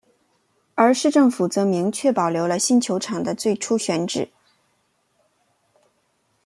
[0.73, 4.31] 而市政府则明确保留了新球场的最初选址。